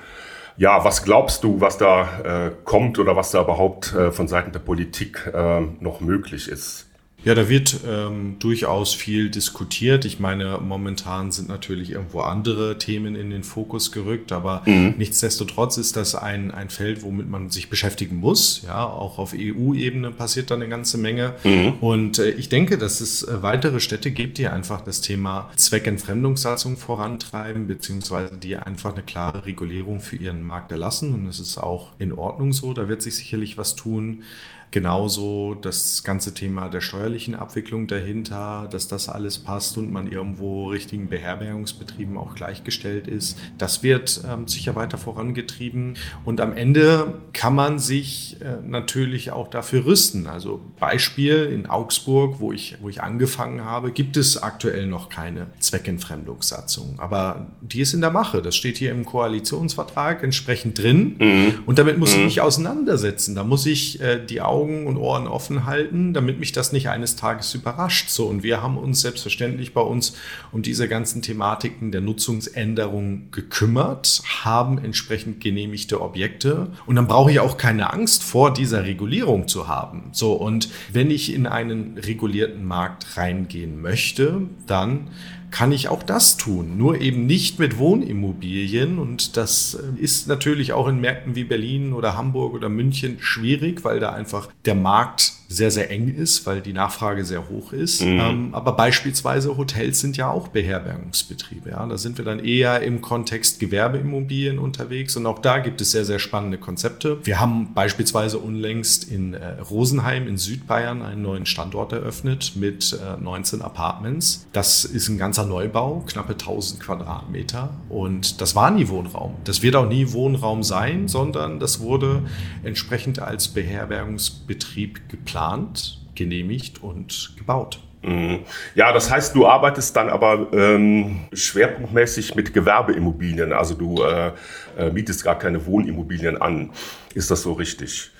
[0.57, 4.51] Ja, was glaubst du, was da äh, kommt oder was da überhaupt äh, von Seiten
[4.51, 6.90] der Politik äh, noch möglich ist?
[7.23, 10.05] Ja, da wird ähm, durchaus viel diskutiert.
[10.05, 14.95] Ich meine, momentan sind natürlich irgendwo andere Themen in den Fokus gerückt, aber mhm.
[14.97, 18.63] nichtsdestotrotz ist das ein, ein Feld, womit man sich beschäftigen muss.
[18.65, 21.35] Ja, auch auf EU-Ebene passiert da eine ganze Menge.
[21.43, 21.73] Mhm.
[21.79, 26.77] Und äh, ich denke, dass es äh, weitere Städte gibt, die einfach das Thema Zweckentfremdungssatzung
[26.77, 31.13] vorantreiben, beziehungsweise die einfach eine klare Regulierung für ihren Markt erlassen.
[31.13, 32.73] Und das ist auch in Ordnung so.
[32.73, 34.23] Da wird sich sicherlich was tun.
[34.71, 40.69] Genauso das ganze Thema der steuerlichen Abwicklung dahinter, dass das alles passt und man irgendwo
[40.69, 43.37] richtigen Beherbergungsbetrieben auch gleichgestellt ist.
[43.57, 45.95] Das wird ähm, sicher weiter vorangetrieben.
[46.23, 50.25] Und am Ende kann man sich äh, natürlich auch dafür rüsten.
[50.27, 55.47] Also Beispiel in Augsburg, wo ich, wo ich angefangen habe, gibt es aktuell noch keine
[55.59, 56.97] Zweckentfremdungssatzung.
[56.99, 58.41] Aber die ist in der Mache.
[58.41, 61.17] Das steht hier im Koalitionsvertrag entsprechend drin.
[61.19, 61.53] Mhm.
[61.65, 62.23] Und damit muss ich mhm.
[62.23, 63.35] mich auseinandersetzen.
[63.35, 66.87] Da muss ich äh, die Augen Augen und Ohren offen halten, damit mich das nicht
[66.89, 68.09] eines Tages überrascht.
[68.09, 70.13] So, und wir haben uns selbstverständlich bei uns
[70.51, 76.67] um diese ganzen Thematiken der Nutzungsänderung gekümmert, haben entsprechend genehmigte Objekte.
[76.85, 80.09] Und dann brauche ich auch keine Angst vor dieser Regulierung zu haben.
[80.11, 85.07] So, und wenn ich in einen regulierten Markt reingehen möchte, dann
[85.51, 88.97] kann ich auch das tun, nur eben nicht mit Wohnimmobilien.
[88.97, 93.83] Und das äh, ist natürlich auch in Märkten wie Berlin oder Hamburg oder München schwierig,
[93.83, 98.01] weil da einfach der Markt sehr, sehr eng ist, weil die Nachfrage sehr hoch ist.
[98.01, 98.19] Mhm.
[98.19, 101.71] Ähm, aber beispielsweise Hotels sind ja auch Beherbergungsbetriebe.
[101.71, 101.85] Ja?
[101.85, 106.05] Da sind wir dann eher im Kontext Gewerbeimmobilien unterwegs und auch da gibt es sehr,
[106.05, 107.17] sehr spannende Konzepte.
[107.25, 113.21] Wir haben beispielsweise unlängst in äh, Rosenheim in Südbayern einen neuen Standort eröffnet mit äh,
[113.21, 114.47] 19 Apartments.
[114.53, 119.35] Das ist ein ganzer Neubau, knappe 1000 Quadratmeter und das war nie Wohnraum.
[119.43, 122.23] Das wird auch nie Wohnraum sein, sondern das wurde
[122.63, 127.79] entsprechend als Beherbergungsbetrieb geplant geplant, genehmigt und gebaut.
[128.03, 128.39] Mhm.
[128.75, 134.31] Ja, das heißt, du arbeitest dann aber ähm, schwerpunktmäßig mit Gewerbeimmobilien, also du äh,
[134.77, 136.71] äh, mietest gar keine Wohnimmobilien an.
[137.13, 138.11] Ist das so richtig?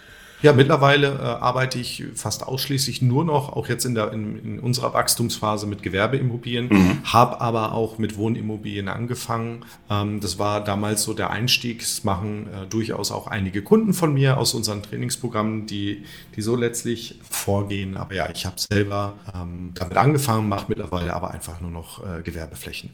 [0.42, 4.60] Ja, mittlerweile äh, arbeite ich fast ausschließlich nur noch, auch jetzt in, der, in, in
[4.60, 7.04] unserer Wachstumsphase mit Gewerbeimmobilien, mhm.
[7.04, 9.66] habe aber auch mit Wohnimmobilien angefangen.
[9.90, 11.80] Ähm, das war damals so der Einstieg.
[11.80, 16.56] Das machen äh, durchaus auch einige Kunden von mir aus unseren Trainingsprogrammen, die, die so
[16.56, 17.96] letztlich vorgehen.
[17.96, 22.22] Aber ja, ich habe selber ähm, damit angefangen, mache mittlerweile aber einfach nur noch äh,
[22.24, 22.90] Gewerbeflächen.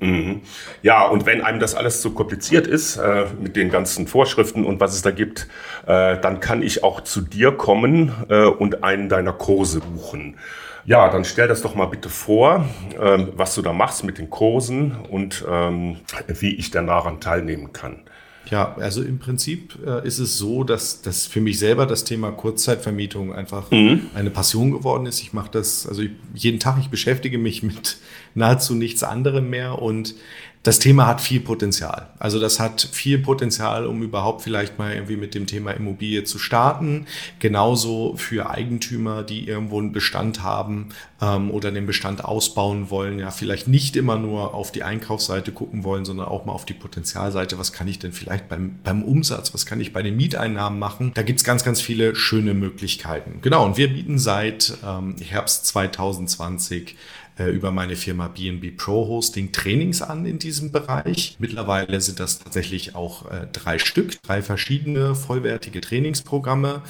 [0.00, 0.40] Mhm.
[0.82, 4.80] Ja, und wenn einem das alles zu kompliziert ist, äh, mit den ganzen Vorschriften und
[4.80, 5.46] was es da gibt,
[5.86, 10.36] äh, dann kann ich auch zu dir kommen äh, und einen deiner Kurse buchen.
[10.86, 12.64] Ja, dann stell das doch mal bitte vor,
[12.98, 17.74] ähm, was du da machst mit den Kursen und ähm, wie ich dann daran teilnehmen
[17.74, 18.02] kann.
[18.48, 22.32] Ja, also im Prinzip äh, ist es so, dass, dass für mich selber das Thema
[22.32, 24.06] Kurzzeitvermietung einfach mhm.
[24.14, 25.20] eine Passion geworden ist.
[25.20, 27.98] Ich mache das, also ich, jeden Tag, ich beschäftige mich mit
[28.34, 30.14] nahezu nichts anderem mehr und
[30.62, 32.10] das Thema hat viel Potenzial.
[32.18, 36.38] Also das hat viel Potenzial, um überhaupt vielleicht mal irgendwie mit dem Thema Immobilie zu
[36.38, 37.06] starten.
[37.38, 40.90] Genauso für Eigentümer, die irgendwo einen Bestand haben
[41.22, 45.82] ähm, oder den Bestand ausbauen wollen, ja vielleicht nicht immer nur auf die Einkaufsseite gucken
[45.82, 47.58] wollen, sondern auch mal auf die Potenzialseite.
[47.58, 51.12] Was kann ich denn vielleicht beim, beim Umsatz, was kann ich bei den Mieteinnahmen machen?
[51.14, 53.38] Da gibt's ganz, ganz viele schöne Möglichkeiten.
[53.40, 59.52] Genau, und wir bieten seit ähm, Herbst 2020 äh, über meine Firma BNB Pro Hosting
[59.52, 61.36] Trainings an in diesem Bereich.
[61.38, 66.82] Mittlerweile sind das tatsächlich auch äh, drei Stück, drei verschiedene vollwertige Trainingsprogramme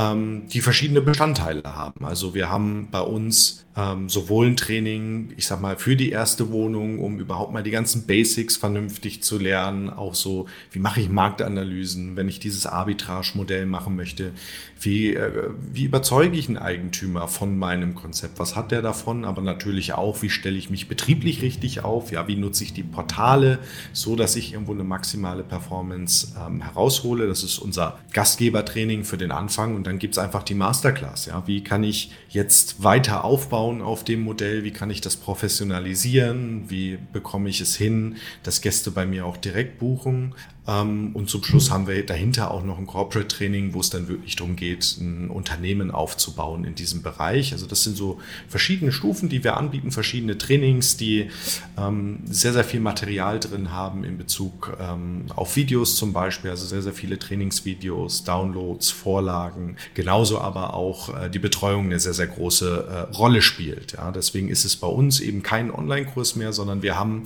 [0.00, 2.04] ähm, die verschiedene Bestandteile haben.
[2.04, 6.50] Also wir haben bei uns ähm, sowohl ein Training, ich sag mal, für die erste
[6.50, 11.08] Wohnung, um überhaupt mal die ganzen Basics vernünftig zu lernen, auch so, wie mache ich
[11.08, 14.32] Marktanalysen, wenn ich dieses Arbitrage-Modell machen möchte,
[14.80, 19.40] wie, äh, wie überzeuge ich einen Eigentümer von meinem Konzept, was hat der davon, aber
[19.40, 23.60] natürlich auch, wie stelle ich mich betrieblich richtig auf, ja, wie nutze ich die Portale,
[23.92, 27.28] so dass ich irgendwo eine maximale Performance ähm, heraushole.
[27.28, 29.76] Das ist unser Gastgebertraining für den Anfang.
[29.76, 31.26] Und dann gibt es einfach die Masterclass.
[31.26, 34.64] Ja, wie kann ich jetzt weiter aufbauen auf dem Modell?
[34.64, 36.68] Wie kann ich das professionalisieren?
[36.68, 40.34] Wie bekomme ich es hin, dass Gäste bei mir auch direkt buchen?
[40.70, 44.08] Ähm, und zum Schluss haben wir dahinter auch noch ein Corporate Training, wo es dann
[44.08, 47.52] wirklich darum geht, ein Unternehmen aufzubauen in diesem Bereich.
[47.52, 51.30] Also das sind so verschiedene Stufen, die wir anbieten, verschiedene Trainings, die
[51.78, 56.66] ähm, sehr, sehr viel Material drin haben in Bezug ähm, auf Videos zum Beispiel, also
[56.66, 62.28] sehr, sehr viele Trainingsvideos, Downloads, Vorlagen, genauso aber auch äh, die Betreuung eine sehr, sehr
[62.28, 63.49] große äh, Rolle spielt.
[63.92, 67.24] Ja, deswegen ist es bei uns eben kein Online-Kurs mehr, sondern wir haben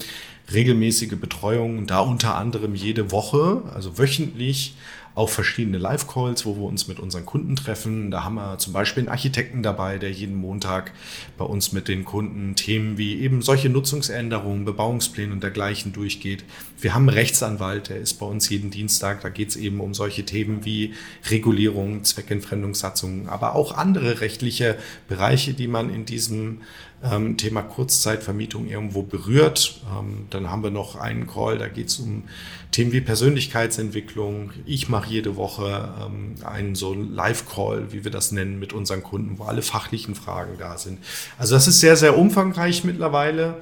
[0.52, 4.74] regelmäßige Betreuung, da unter anderem jede Woche, also wöchentlich,
[5.14, 8.10] auch verschiedene Live-Calls, wo wir uns mit unseren Kunden treffen.
[8.10, 10.92] Da haben wir zum Beispiel einen Architekten dabei, der jeden Montag
[11.38, 16.44] bei uns mit den Kunden Themen wie eben solche Nutzungsänderungen, Bebauungspläne und dergleichen durchgeht.
[16.80, 19.20] Wir haben einen Rechtsanwalt, der ist bei uns jeden Dienstag.
[19.20, 20.94] Da geht es eben um solche Themen wie
[21.30, 26.62] Regulierung, Zweckentfremdungssatzungen, aber auch andere rechtliche Bereiche, die man in diesem
[27.10, 29.80] ähm, Thema Kurzzeitvermietung irgendwo berührt.
[29.96, 32.24] Ähm, dann haben wir noch einen Call, da geht es um
[32.70, 34.50] Themen wie Persönlichkeitsentwicklung.
[34.66, 39.38] Ich mache jede Woche ähm, einen so Live-Call, wie wir das nennen, mit unseren Kunden,
[39.38, 40.98] wo alle fachlichen Fragen da sind.
[41.38, 43.56] Also das ist sehr, sehr umfangreich mittlerweile.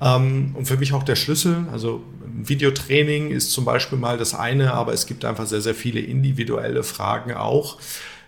[0.00, 1.66] Ähm, und für mich auch der Schlüssel.
[1.72, 2.02] Also
[2.34, 6.82] Videotraining ist zum Beispiel mal das eine, aber es gibt einfach sehr, sehr viele individuelle
[6.82, 7.78] Fragen auch.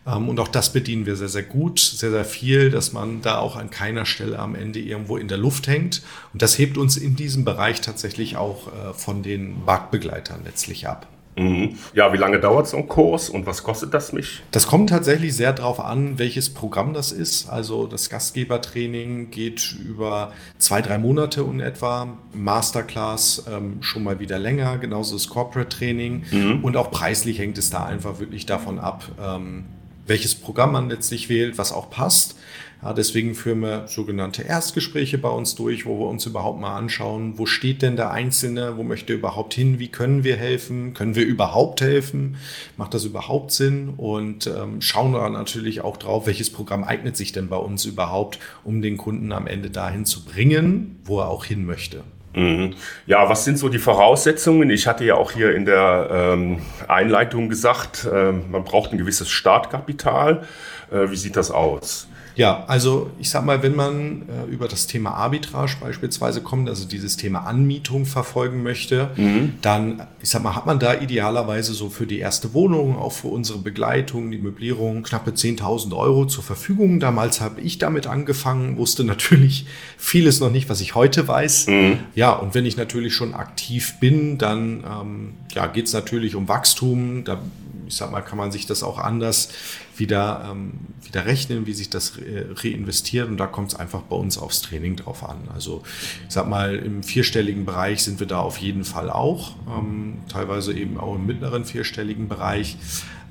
[0.07, 3.39] Ähm, und auch das bedienen wir sehr, sehr gut, sehr, sehr viel, dass man da
[3.39, 6.03] auch an keiner Stelle am Ende irgendwo in der Luft hängt.
[6.33, 11.07] Und das hebt uns in diesem Bereich tatsächlich auch äh, von den Marktbegleitern letztlich ab.
[11.37, 11.77] Mhm.
[11.95, 14.43] Ja, wie lange dauert so ein Kurs und was kostet das mich?
[14.53, 17.49] Das kommt tatsächlich sehr darauf an, welches Programm das ist.
[17.49, 22.17] Also das Gastgebertraining geht über zwei, drei Monate in etwa.
[22.33, 26.25] Masterclass ähm, schon mal wieder länger, genauso das Corporate Training.
[26.31, 26.63] Mhm.
[26.63, 29.65] Und auch preislich hängt es da einfach wirklich davon ab, ähm,
[30.07, 32.37] welches Programm man letztlich wählt, was auch passt.
[32.85, 37.39] Ja, deswegen führen wir sogenannte Erstgespräche bei uns durch, wo wir uns überhaupt mal anschauen,
[37.39, 41.15] wo steht denn der Einzelne, wo möchte er überhaupt hin, wie können wir helfen, können
[41.15, 42.37] wir überhaupt helfen,
[42.77, 47.33] macht das überhaupt Sinn und ähm, schauen dann natürlich auch drauf, welches Programm eignet sich
[47.33, 51.47] denn bei uns überhaupt, um den Kunden am Ende dahin zu bringen, wo er auch
[51.47, 52.05] hin möchte.
[52.35, 52.75] Mhm.
[53.07, 54.69] Ja, was sind so die Voraussetzungen?
[54.71, 59.31] Ich hatte ja auch hier in der ähm, Einleitung gesagt, äh, man braucht ein gewisses
[59.31, 60.43] Startkapital.
[60.91, 62.09] Äh, wie sieht das aus?
[62.37, 66.87] Ja, also ich sag mal, wenn man äh, über das Thema Arbitrage beispielsweise kommt, also
[66.87, 69.55] dieses Thema Anmietung verfolgen möchte, mhm.
[69.63, 73.29] dann, ich sag mal, hat man da idealerweise so für die erste Wohnung, auch für
[73.29, 77.01] unsere Begleitung, die Möblierung, knappe 10.000 Euro zur Verfügung.
[77.01, 79.67] Damals habe ich damit angefangen, wusste natürlich
[79.97, 81.69] vieles noch nicht, was ich heute weiß.
[81.69, 81.99] Mhm.
[82.15, 86.49] Ja, und wenn ich natürlich schon aktiv bin, dann ähm, ja, geht es natürlich um
[86.49, 87.25] Wachstum.
[87.25, 87.41] Da,
[87.87, 89.51] ich sag mal, kann man sich das auch anders
[89.97, 93.29] wieder, ähm, wieder rechnen, wie sich das reinvestiert.
[93.29, 95.49] Und da kommt es einfach bei uns aufs Training drauf an.
[95.55, 95.83] Also
[96.27, 100.73] ich sag mal, im vierstelligen Bereich sind wir da auf jeden Fall auch, ähm, teilweise
[100.73, 102.77] eben auch im mittleren vierstelligen Bereich.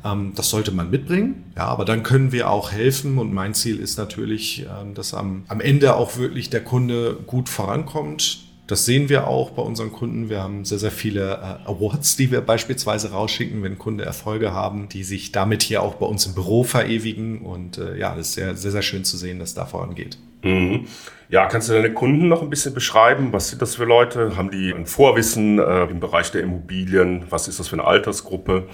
[0.03, 1.51] Ähm, das sollte man mitbringen.
[1.55, 3.17] Ja, aber dann können wir auch helfen.
[3.17, 7.49] Und mein Ziel ist natürlich, ähm, dass am, am Ende auch wirklich der Kunde gut
[7.49, 10.29] vorankommt, das sehen wir auch bei unseren Kunden.
[10.29, 14.87] Wir haben sehr, sehr viele äh, Awards, die wir beispielsweise rausschicken, wenn Kunde Erfolge haben,
[14.87, 17.41] die sich damit hier auch bei uns im Büro verewigen.
[17.41, 20.17] Und äh, ja, das ist sehr, sehr, sehr schön zu sehen, dass da vorangeht.
[20.43, 20.85] Mhm.
[21.29, 23.33] Ja, kannst du deine Kunden noch ein bisschen beschreiben?
[23.33, 24.37] Was sind das für Leute?
[24.37, 27.25] Haben die ein Vorwissen äh, im Bereich der Immobilien?
[27.29, 28.67] Was ist das für eine Altersgruppe?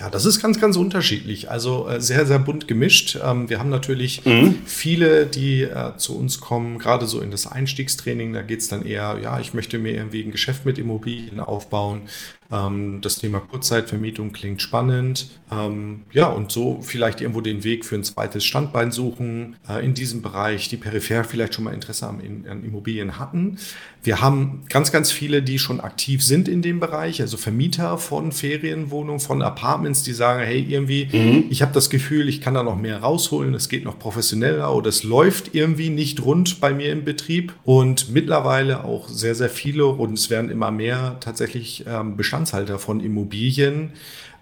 [0.00, 1.50] Ja, das ist ganz, ganz unterschiedlich.
[1.50, 3.18] Also äh, sehr, sehr bunt gemischt.
[3.22, 4.56] Ähm, wir haben natürlich mhm.
[4.64, 8.32] viele, die äh, zu uns kommen, gerade so in das Einstiegstraining.
[8.32, 12.08] Da geht es dann eher, ja, ich möchte mir irgendwie ein Geschäft mit Immobilien aufbauen.
[12.52, 15.28] Ähm, das Thema Kurzzeitvermietung klingt spannend.
[15.52, 19.94] Ähm, ja, und so vielleicht irgendwo den Weg für ein zweites Standbein suchen äh, in
[19.94, 23.58] diesem Bereich, die peripher vielleicht schon mal Interesse an, an Immobilien hatten.
[24.02, 28.32] Wir haben ganz, ganz viele, die schon aktiv sind in dem Bereich, also Vermieter von
[28.32, 31.44] Ferienwohnungen, von Apartments, die sagen, hey, irgendwie, mhm.
[31.50, 34.88] ich habe das Gefühl, ich kann da noch mehr rausholen, es geht noch professioneller oder
[34.88, 37.52] es läuft irgendwie nicht rund bei mir im Betrieb.
[37.64, 42.78] Und mittlerweile auch sehr, sehr viele und es werden immer mehr tatsächlich ähm, Bestand Bestandshalter
[42.78, 43.92] von Immobilien,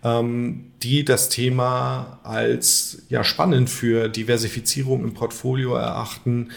[0.04, 6.50] ähm, die das Thema als ja, spannend für Diversifizierung im Portfolio erachten,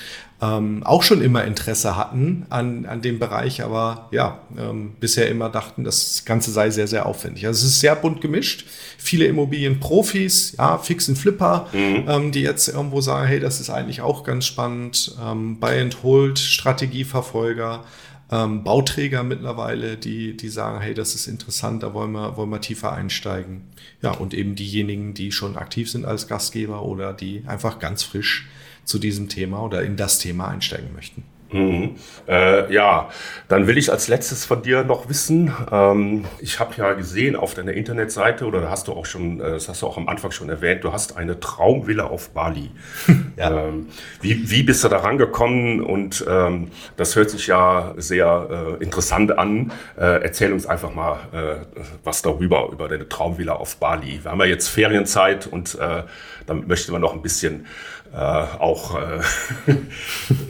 [0.43, 5.49] ähm, auch schon immer Interesse hatten an, an dem Bereich, aber ja, ähm, bisher immer
[5.49, 7.45] dachten, das Ganze sei sehr, sehr aufwendig.
[7.45, 8.65] Also es ist sehr bunt gemischt.
[8.97, 12.05] Viele Immobilienprofis, ja, fixen Flipper, mhm.
[12.07, 15.15] ähm, die jetzt irgendwo sagen, hey, das ist eigentlich auch ganz spannend.
[15.23, 17.83] Ähm, Buy and Hold, Strategieverfolger,
[18.31, 22.61] ähm, Bauträger mittlerweile, die, die sagen, hey, das ist interessant, da wollen wir, wollen wir
[22.61, 23.63] tiefer einsteigen.
[24.01, 28.47] Ja, und eben diejenigen, die schon aktiv sind als Gastgeber oder die einfach ganz frisch
[28.85, 31.23] zu diesem Thema oder in das Thema einsteigen möchten.
[31.51, 31.95] Mhm.
[32.27, 33.09] Äh, ja,
[33.47, 37.53] dann will ich als letztes von dir noch wissen, ähm, ich habe ja gesehen auf
[37.53, 40.49] deiner Internetseite, oder hast du auch schon, äh, das hast du auch am Anfang schon
[40.49, 42.71] erwähnt, du hast eine Traumvilla auf Bali.
[43.37, 43.67] ja.
[43.67, 43.87] ähm,
[44.21, 45.81] wie, wie bist du da rangekommen?
[45.81, 49.71] Und ähm, das hört sich ja sehr äh, interessant an.
[49.97, 54.23] Äh, erzähl uns einfach mal äh, was darüber, über deine Traumvilla auf Bali.
[54.23, 56.03] Wir haben ja jetzt Ferienzeit und äh,
[56.45, 57.65] damit möchte man noch ein bisschen
[58.13, 59.21] äh, auch äh,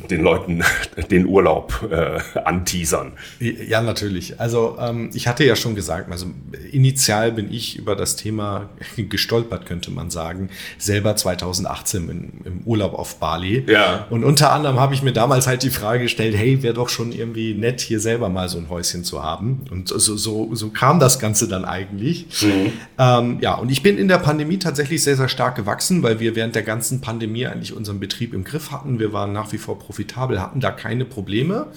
[0.10, 0.64] den Leuten
[1.12, 3.14] den Urlaub äh, anteasern.
[3.40, 4.40] Ja, natürlich.
[4.40, 6.28] Also ähm, ich hatte ja schon gesagt, also
[6.72, 12.94] initial bin ich über das Thema gestolpert, könnte man sagen, selber 2018 in, im Urlaub
[12.94, 13.64] auf Bali.
[13.68, 14.08] Ja.
[14.10, 17.12] Und unter anderem habe ich mir damals halt die Frage gestellt, hey, wäre doch schon
[17.12, 19.66] irgendwie nett, hier selber mal so ein Häuschen zu haben.
[19.70, 22.26] Und so, so, so kam das Ganze dann eigentlich.
[22.42, 22.72] Mhm.
[22.98, 26.36] Ähm, ja, und ich bin in der Pandemie tatsächlich sehr, sehr stark gewachsen, weil wir
[26.36, 29.00] während der ganzen Pandemie eigentlich unseren Betrieb im Griff hatten.
[29.00, 31.68] Wir waren nach wie vor profitabel, hatten da keine Probleme.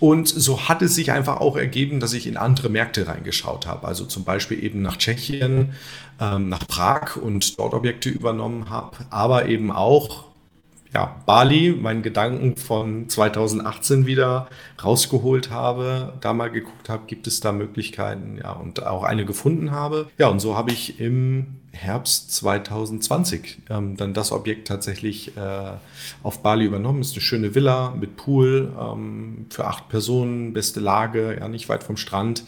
[0.00, 3.86] Und so hat es sich einfach auch ergeben, dass ich in andere Märkte reingeschaut habe.
[3.86, 5.72] Also zum Beispiel eben nach Tschechien,
[6.20, 10.26] ähm, nach Prag und dort Objekte übernommen habe, aber eben auch
[10.96, 14.48] ja, Bali, meinen Gedanken von 2018 wieder
[14.82, 19.72] rausgeholt habe, da mal geguckt habe, gibt es da Möglichkeiten, ja, und auch eine gefunden
[19.72, 20.06] habe.
[20.16, 25.72] Ja, und so habe ich im Herbst 2020 ähm, dann das Objekt tatsächlich äh,
[26.22, 27.00] auf Bali übernommen.
[27.00, 31.84] Ist eine schöne Villa mit Pool ähm, für acht Personen, beste Lage, ja, nicht weit
[31.84, 32.44] vom Strand.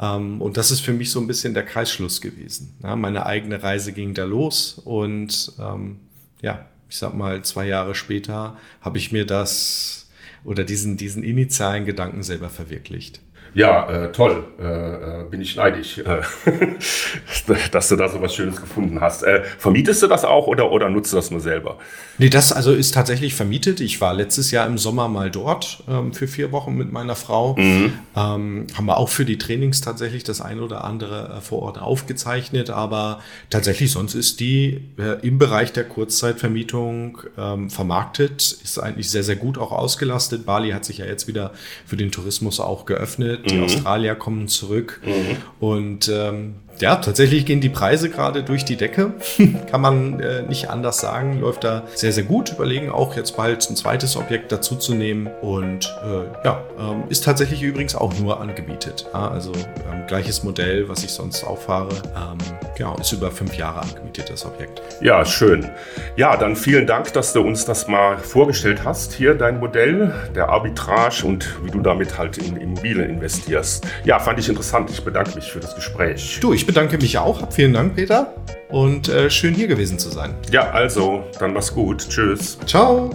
[0.00, 2.74] Ähm, und das ist für mich so ein bisschen der Kreisschluss gewesen.
[2.82, 6.00] Ja, meine eigene Reise ging da los und ähm,
[6.40, 10.10] ja, ich sag mal, zwei Jahre später habe ich mir das
[10.44, 13.20] oder diesen, diesen initialen Gedanken selber verwirklicht.
[13.54, 14.44] Ja, äh, toll.
[14.58, 16.22] Äh, äh, bin ich neidisch, äh,
[17.70, 19.22] dass du da so was Schönes gefunden hast.
[19.24, 21.78] Äh, vermietest du das auch oder, oder nutzt du das nur selber?
[22.16, 23.80] Nee, das also ist tatsächlich vermietet.
[23.80, 27.54] Ich war letztes Jahr im Sommer mal dort ähm, für vier Wochen mit meiner Frau.
[27.56, 27.92] Mhm.
[28.16, 31.80] Ähm, haben wir auch für die Trainings tatsächlich das ein oder andere äh, vor Ort
[31.80, 32.70] aufgezeichnet.
[32.70, 34.80] Aber tatsächlich sonst ist die
[35.22, 38.40] im Bereich der Kurzzeitvermietung ähm, vermarktet.
[38.40, 40.46] Ist eigentlich sehr, sehr gut auch ausgelastet.
[40.46, 41.52] Bali hat sich ja jetzt wieder
[41.86, 43.64] für den Tourismus auch geöffnet die mhm.
[43.64, 45.00] Australier kommen zurück.
[45.04, 45.36] Mhm.
[45.60, 49.12] Und ähm, ja, tatsächlich gehen die Preise gerade durch die Decke.
[49.70, 51.40] Kann man äh, nicht anders sagen.
[51.40, 52.52] Läuft da sehr, sehr gut.
[52.52, 55.28] Überlegen auch jetzt bald ein zweites Objekt dazu zu nehmen.
[55.40, 59.06] Und äh, ja, ähm, ist tatsächlich übrigens auch nur angemietet.
[59.12, 61.90] Ja, also ähm, gleiches Modell, was ich sonst auch fahre.
[62.16, 62.38] Ähm,
[62.76, 64.82] genau, ist über fünf Jahre angemietet, das Objekt.
[65.00, 65.68] Ja, schön.
[66.16, 69.12] Ja, dann vielen Dank, dass du uns das mal vorgestellt hast.
[69.12, 73.86] Hier dein Modell der Arbitrage und wie du damit halt in Immobilien investierst.
[74.04, 74.90] Ja, fand ich interessant.
[74.90, 76.38] Ich bedanke mich für das Gespräch.
[76.40, 77.52] Du, ich bedanke mich auch.
[77.52, 78.34] Vielen Dank, Peter.
[78.70, 80.34] Und äh, schön hier gewesen zu sein.
[80.50, 82.08] Ja, also, dann mach's gut.
[82.08, 82.58] Tschüss.
[82.66, 83.10] Ciao.